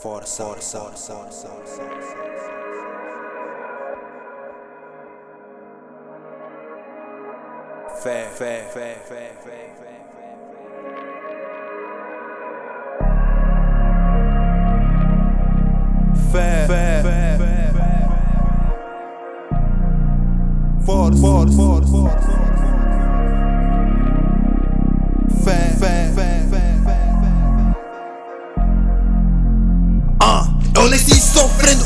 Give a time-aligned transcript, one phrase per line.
[0.00, 1.82] força, força, força, força.
[8.02, 9.90] Fé, fé, fé, fé, fé, fé.
[16.32, 17.90] Fé, fé, fé, fé, fé.
[20.86, 22.32] Força, força, força, força.
[25.44, 26.29] Fé, fé, fé, fé.
[30.80, 31.84] Eu nasci sofrendo,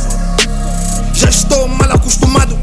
[1.12, 2.56] já estou mal acostumado.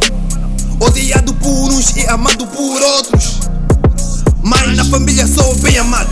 [0.79, 3.39] Odiado por uns e amado por outros.
[4.41, 6.09] Mas na família sou bem amado.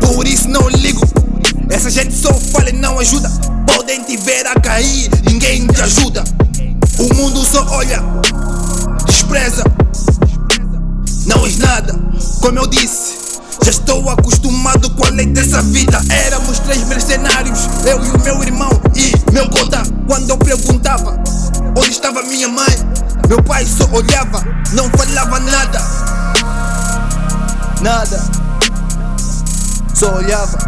[0.00, 1.00] Por isso não ligo.
[1.70, 3.30] Essa gente só fala e não ajuda.
[3.66, 6.22] Podem te ver a cair, ninguém te ajuda.
[6.98, 8.02] O mundo só olha,
[9.06, 9.64] despreza.
[11.26, 11.98] Não és nada,
[12.40, 13.18] como eu disse.
[13.64, 16.00] Já estou acostumado com a lei dessa vida.
[16.08, 17.47] Éramos três mercenários,
[17.86, 19.82] eu e o meu irmão e meu cota.
[20.06, 21.18] Quando eu perguntava
[21.76, 22.74] onde estava minha mãe,
[23.28, 24.42] meu pai só olhava,
[24.72, 25.80] não falava nada.
[27.80, 28.20] Nada,
[29.94, 30.58] só olhava,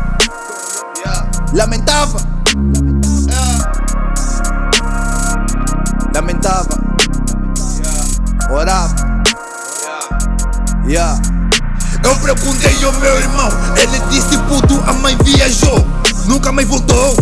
[1.52, 2.18] lamentava,
[6.14, 6.68] lamentava,
[8.50, 9.10] orava.
[10.86, 11.20] Yeah.
[12.02, 15.86] Eu perguntei ao meu irmão, ele disse puto, a mãe viajou,
[16.26, 17.16] nunca mais voltou,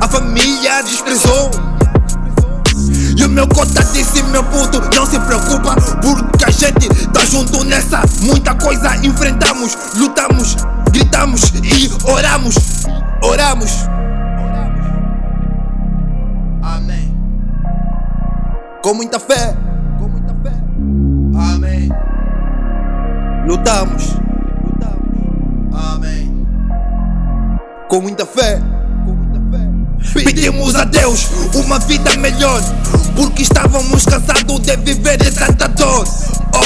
[0.00, 1.50] a família desprezou.
[3.16, 7.64] E o meu cota disse, meu puto, não se preocupa, porque a gente tá junto
[7.64, 8.02] nessa.
[8.22, 10.56] Muita coisa enfrentamos, lutamos,
[10.92, 12.54] gritamos e oramos,
[13.22, 13.70] oramos.
[16.62, 17.12] Amém.
[18.82, 19.56] Com muita fé,
[19.98, 20.52] com muita fé.
[21.54, 21.88] Amém.
[23.48, 24.14] Lutamos,
[24.64, 25.94] lutamos.
[25.94, 26.37] Amém.
[27.88, 28.60] Com muita fé.
[30.12, 32.62] Pedimos a Deus uma vida melhor,
[33.16, 36.06] porque estávamos cansados de viver de tanta dor.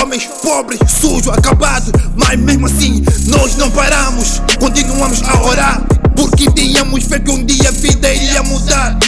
[0.00, 4.42] Homens pobres, sujos, acabados, mas mesmo assim nós não paramos.
[4.58, 5.82] Continuamos a orar,
[6.16, 8.98] porque tínhamos fé que um dia a vida iria mudar.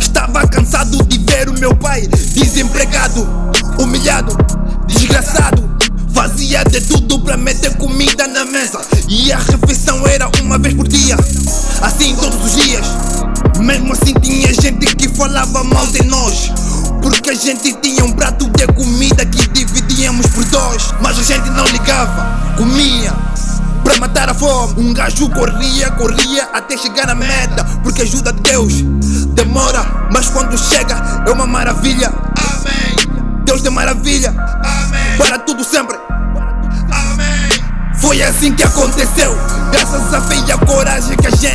[0.00, 3.24] Estava cansado de ver o meu pai desempregado,
[3.78, 4.36] humilhado,
[4.88, 5.70] desgraçado.
[6.12, 8.80] Fazia de tudo pra meter comida na mesa.
[9.08, 10.11] E a refeição era
[11.82, 12.86] assim todos os dias.
[13.58, 16.50] Mesmo assim, tinha gente que falava mal de nós.
[17.02, 20.94] Porque a gente tinha um prato de comida que dividíamos por dois.
[21.00, 23.12] Mas a gente não ligava, comia.
[23.84, 27.64] Pra matar a fome, um gajo corria, corria até chegar à meta.
[27.82, 28.74] Porque ajuda de Deus
[29.34, 30.94] demora, mas quando chega
[31.26, 32.08] é uma maravilha.
[32.08, 33.42] Amém.
[33.44, 34.30] Deus de maravilha.
[34.30, 35.18] Amém.
[35.18, 35.96] Para tudo sempre.
[36.90, 37.42] Amém.
[38.00, 39.36] Foi assim que aconteceu.
[39.72, 41.51] Graças à fé e à coragem que a gente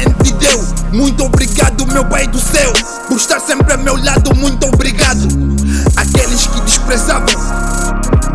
[2.17, 2.73] Pai do céu,
[3.07, 4.35] por estar sempre ao meu lado.
[4.35, 5.27] Muito obrigado.
[5.95, 7.27] Aqueles que desprezavam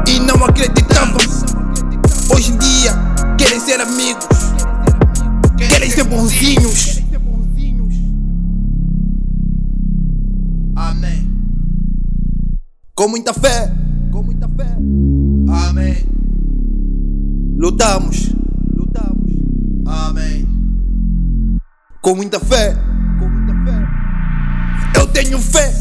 [0.06, 1.16] e não acreditavam.
[2.32, 2.92] Hoje em dia
[3.36, 4.24] querem ser amigos,
[5.58, 7.02] querem ser bonzinhos.
[10.76, 11.28] Amém.
[12.94, 13.68] Com muita fé,
[14.12, 14.76] com muita fé.
[15.68, 15.96] Amém.
[17.58, 18.32] Lutamos,
[18.76, 19.32] lutamos.
[19.84, 20.46] Amém.
[22.00, 22.76] Com muita fé,
[25.32, 25.74] tenho fé,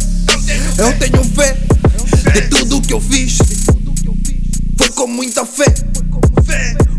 [0.78, 1.58] eu tenho fé.
[2.34, 3.38] De tudo que eu fiz,
[4.78, 5.66] foi com muita fé.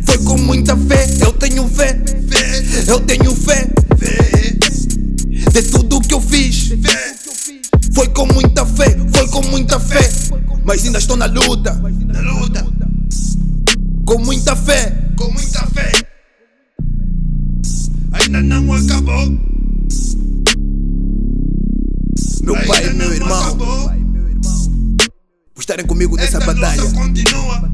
[0.04, 1.98] Foi com muita fé, eu tenho fé.
[2.86, 3.66] Eu tenho fé.
[5.50, 6.72] De tudo que eu fiz,
[7.94, 10.10] foi com muita fé, foi com muita fé.
[10.64, 12.66] Mas ainda estou na luta, na luta.
[14.04, 15.92] Com muita fé, com muita fé.
[18.12, 19.52] Ainda não acabou.
[25.54, 26.82] Por estarem comigo nessa batalha.
[26.92, 27.71] continua.